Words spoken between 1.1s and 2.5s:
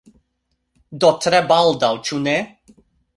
tre baldaŭ ĉu ne?